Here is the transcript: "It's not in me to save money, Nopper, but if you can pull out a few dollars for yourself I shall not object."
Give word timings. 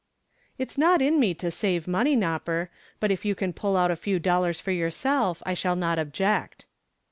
"It's 0.57 0.79
not 0.79 0.99
in 0.99 1.19
me 1.19 1.35
to 1.35 1.51
save 1.51 1.87
money, 1.87 2.15
Nopper, 2.15 2.69
but 2.99 3.11
if 3.11 3.23
you 3.23 3.35
can 3.35 3.53
pull 3.53 3.77
out 3.77 3.91
a 3.91 3.95
few 3.95 4.17
dollars 4.17 4.59
for 4.59 4.71
yourself 4.71 5.43
I 5.45 5.53
shall 5.53 5.75
not 5.75 5.99
object." 5.99 6.65